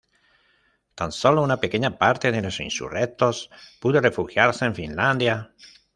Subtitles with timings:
[0.95, 5.53] Tan sólo una pequeña parte de los insurrectos pudo refugiarse en Finlandia.